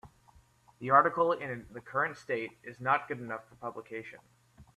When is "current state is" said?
1.79-2.79